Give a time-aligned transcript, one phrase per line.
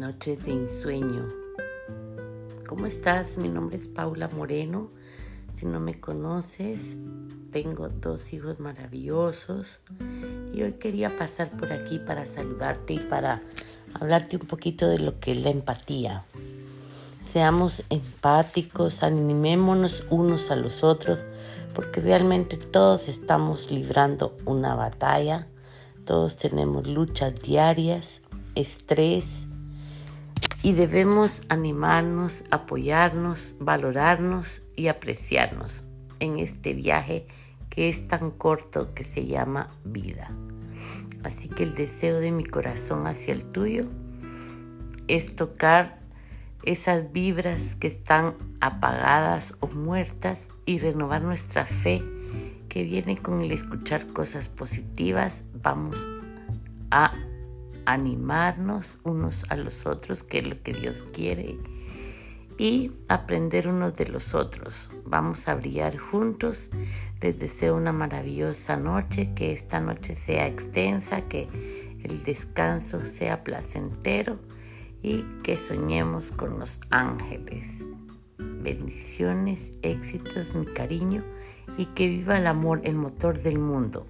[0.00, 1.28] noches de ensueño.
[2.66, 3.36] ¿Cómo estás?
[3.36, 4.90] Mi nombre es Paula Moreno.
[5.54, 6.96] Si no me conoces,
[7.50, 9.80] tengo dos hijos maravillosos
[10.54, 13.42] y hoy quería pasar por aquí para saludarte y para
[13.92, 16.24] hablarte un poquito de lo que es la empatía.
[17.30, 21.26] Seamos empáticos, animémonos unos a los otros,
[21.74, 25.46] porque realmente todos estamos librando una batalla,
[26.06, 28.22] todos tenemos luchas diarias,
[28.54, 29.26] estrés,
[30.62, 35.84] y debemos animarnos, apoyarnos, valorarnos y apreciarnos
[36.18, 37.26] en este viaje
[37.70, 40.30] que es tan corto que se llama vida.
[41.22, 43.86] Así que el deseo de mi corazón hacia el tuyo
[45.08, 45.98] es tocar
[46.62, 52.02] esas vibras que están apagadas o muertas y renovar nuestra fe
[52.68, 55.42] que viene con el escuchar cosas positivas.
[55.62, 55.96] Vamos
[56.90, 57.12] a
[57.86, 61.58] animarnos unos a los otros, que es lo que Dios quiere,
[62.58, 64.90] y aprender unos de los otros.
[65.04, 66.68] Vamos a brillar juntos.
[67.20, 71.48] Les deseo una maravillosa noche, que esta noche sea extensa, que
[72.04, 74.38] el descanso sea placentero
[75.02, 77.66] y que soñemos con los ángeles.
[78.38, 81.24] Bendiciones, éxitos, mi cariño
[81.78, 84.06] y que viva el amor, el motor del mundo.